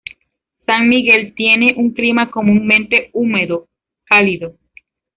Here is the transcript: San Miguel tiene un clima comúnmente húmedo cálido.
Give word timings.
San 0.65 0.87
Miguel 0.89 1.35
tiene 1.35 1.75
un 1.77 1.91
clima 1.91 2.31
comúnmente 2.31 3.11
húmedo 3.13 3.69
cálido. 4.05 4.57